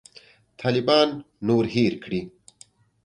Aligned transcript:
طالبان 0.61 1.09
نور 1.47 1.63
هېر 1.75 1.93
کړي. 2.03 2.21